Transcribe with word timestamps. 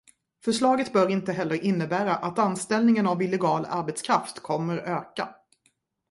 Förslaget 0.45 0.93
bör 0.93 1.09
inte 1.09 1.33
heller 1.33 1.63
innebära 1.63 2.15
att 2.15 2.39
anställningen 2.39 3.07
av 3.07 3.21
illegal 3.21 3.65
arbetskraft 3.65 4.39
kommer 4.39 4.77
öka. 4.77 5.35